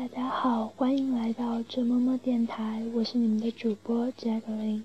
[0.00, 4.84] 大家好，欢迎来到陈嬷嬷电台，我是你们的主播 j a c l i n。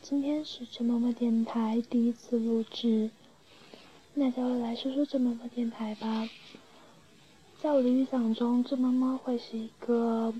[0.00, 3.10] 今天是陈嬷嬷电台第一次录制，
[4.14, 6.26] 那就来说说陈嬷嬷电台吧。
[7.60, 10.32] 在我的预想中，陈嬷嬷会是一个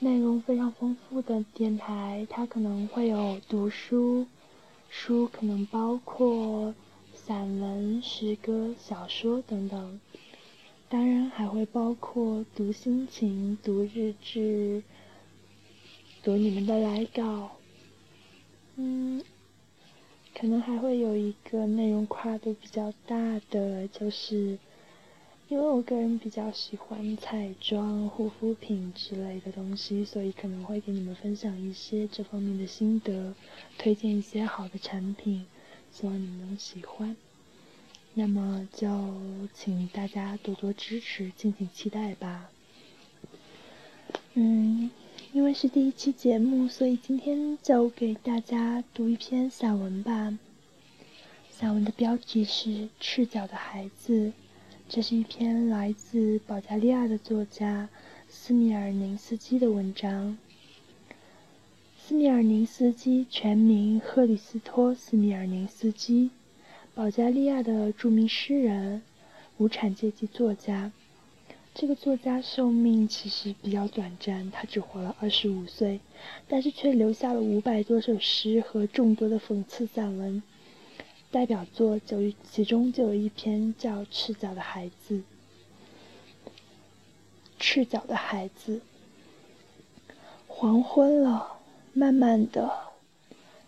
[0.00, 4.26] 内容非常丰富的电台，它可能会有读书，
[4.90, 6.74] 书可能包括
[7.14, 10.00] 散文、诗歌、小说等等。
[10.92, 14.82] 当然还会包括读心情、读日志、
[16.22, 17.52] 读你们的来稿，
[18.76, 19.24] 嗯，
[20.38, 24.58] 可能还会有一个内容跨度比较大的，就是
[25.48, 33.34] 因为我个人比较喜欢彩妆、护肤品之类的东西，所以可能会给你们分享一些这方面的心得，
[33.78, 35.46] 推荐一些好的产品，
[35.90, 37.16] 希望你们能喜欢。
[38.14, 38.88] 那么就
[39.54, 42.50] 请大家多多支持，敬请期待吧。
[44.34, 44.90] 嗯，
[45.32, 50.38] 因为是第一期节目，所以今天就给大家读一篇散文吧。
[51.50, 54.26] 散文的标题是《赤脚的孩子》，
[54.88, 57.88] 这是一篇来自保加利亚的作家
[58.28, 60.36] 斯米尔宁斯基的文章。
[61.98, 66.30] 斯米尔宁斯基全名赫里斯托·斯米尔宁斯基。
[66.94, 69.00] 保加利亚的著名诗人、
[69.56, 70.92] 无产阶级作家，
[71.74, 76.00] 这个作家寿命其实比较短暂，他只活了二十五岁，
[76.46, 80.42] 但是却留下了五百多首诗和众多的讽刺散文。
[81.30, 85.16] 代表作就其中就有一篇叫《赤脚的孩子》。
[87.58, 88.82] 赤脚的孩子，
[90.46, 91.56] 黄昏了，
[91.94, 92.70] 慢慢的，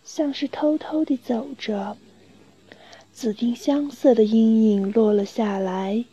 [0.05, 1.97] 像是偷偷地走着。
[3.15, 6.05] 紫丁香色的阴影落了下来，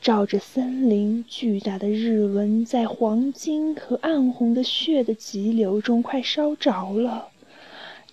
[0.00, 1.22] 照着森林。
[1.28, 7.28] 巨大的日纹在黄金和暗红的血的急流中快烧着了。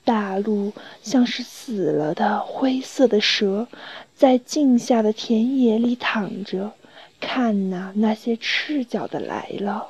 [0.04, 3.70] 大陆像是死了的灰色的蛇，
[4.14, 6.74] 在静下的田野里躺着。
[7.22, 9.88] 看呐，那些赤脚的来了，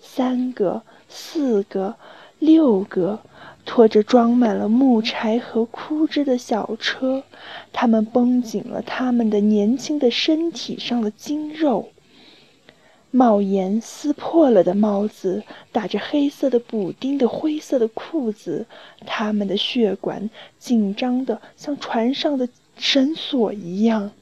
[0.00, 1.96] 三个，四个，
[2.38, 3.18] 六个。
[3.66, 7.24] 拖着装满了木柴和枯枝的小车，
[7.72, 11.90] 他们绷紧了他们的年轻的身体上的筋肉。
[13.10, 18.66] 帽檐撕破了的帽子，打着黑色的补丁的灰色的裤子，
[19.04, 22.48] 他们的血管紧张的像船上的
[22.78, 24.12] 绳索一样。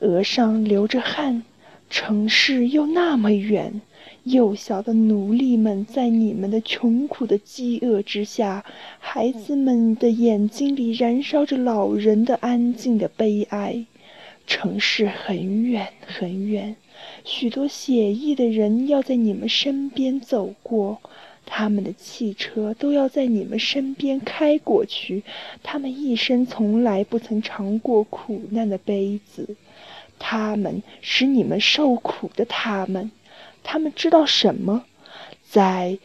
[0.00, 1.42] 额上流着汗，
[1.88, 3.80] 城市又那么远。
[4.24, 8.64] 幼小的奴隶们在你们的穷苦的饥饿之下，
[8.98, 13.86] 孩子们的眼睛里燃烧着老人的安静的悲哀。
[14.46, 16.76] 城市很远很远，
[17.24, 20.98] 许多写意的人要在你们身边走过，
[21.46, 25.22] 他们的汽车都要在你们身边开过去。
[25.62, 29.56] 他们一生从来不曾尝过苦难的杯子，
[30.18, 33.10] 他们使你们受苦的，他们。
[33.62, 34.84] 他们知道什么？
[35.48, 35.98] 在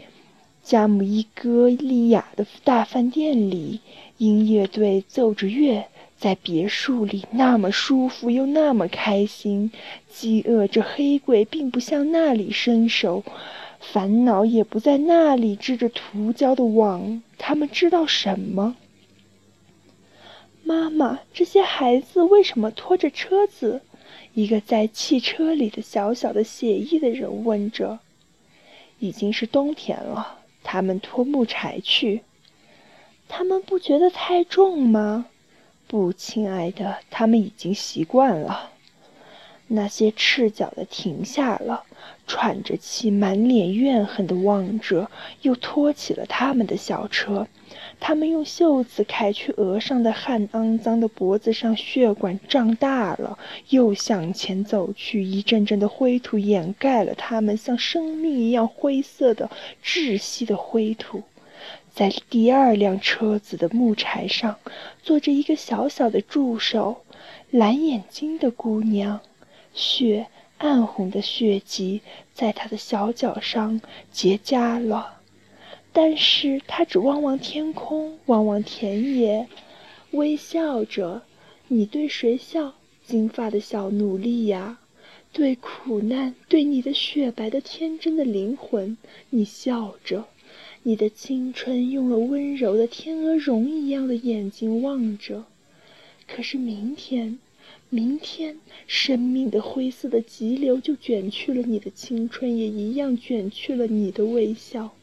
[0.64, 3.82] 加姆伊戈利亚的大饭店里，
[4.18, 5.86] 音乐队奏着乐，
[6.18, 9.72] 在别墅里那么舒服又那么开心。
[10.10, 13.24] 饥饿着黑鬼并不向那里伸手，
[13.80, 17.22] 烦恼也不在那里织着涂胶的网。
[17.38, 18.76] 他们知道什么？
[20.64, 23.82] 妈妈，这些孩子为什么拖着车子？
[24.36, 28.00] 一个在汽车里的小小的写意的人问着
[29.00, 32.22] ：“已经是冬天了，他们拖木柴去，
[33.30, 35.28] 他们不觉得太重吗
[35.88, 38.74] ？”“不，亲爱的，他们已经习惯了。”
[39.68, 41.84] 那些赤脚的停下了，
[42.28, 45.10] 喘着气，满脸怨恨地望着，
[45.42, 47.48] 又拖起了他们的小车。
[48.00, 53.38] 他们用袖子揩去额上的汗，肮脏的脖子上血管胀大了，
[53.70, 55.24] 又向前走去。
[55.24, 59.50] 一阵阵的灰土掩盖了他们，像生命一样灰色的、
[59.84, 61.24] 窒息的灰土。
[61.94, 64.58] 在第二辆车子的木柴上，
[65.02, 67.04] 坐着一个小小的助手，
[67.50, 69.22] 蓝眼睛的姑娘，
[69.76, 70.26] 血
[70.58, 72.02] 暗红的血迹
[72.34, 73.80] 在她的小脚上
[74.12, 75.22] 结痂了。
[75.94, 79.48] 但是他只望望天空，望望田野，
[80.12, 81.22] 微笑着。
[81.70, 82.74] 你对谁笑？
[83.06, 84.80] 金发的小奴隶呀，
[85.32, 88.98] 对苦难，对你的雪白的天真的灵魂，
[89.30, 90.26] 你笑着。
[90.84, 95.46] 你的青春用了温柔的天鹅绒一样的眼睛望着。
[96.28, 97.40] 可是明天，
[97.90, 98.58] 明天，
[98.88, 104.94] 生命的灰色的急流就卷去了你的青春，也一样卷去了你的微笑。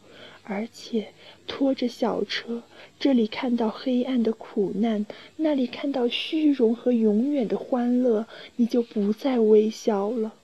[0.45, 1.09] 而且，
[1.47, 2.65] 拖着小车，
[2.99, 8.27] 这里看到黑暗的苦难，那里看到虚荣和永远的欢乐，
[8.57, 10.35] 你就不再微笑了。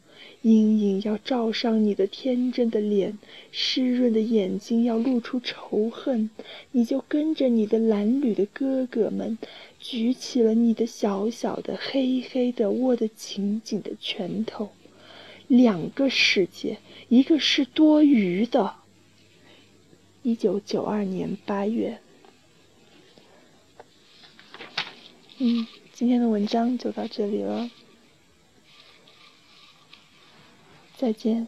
[0.42, 3.18] 阴影要照上你的天真的脸，
[3.50, 6.30] 湿润的眼睛要露出仇恨，
[6.70, 9.36] 你就跟着你的褴褛的哥哥们，
[9.78, 14.70] 举起了你的小小的、黑黑的、握得紧紧的拳头。
[15.46, 16.78] 两个世界，
[17.08, 18.74] 一个是多余的。
[20.22, 22.00] 一九九二年八月。
[25.38, 27.70] 嗯，今天的文章就到这里了。
[30.96, 31.46] 再见。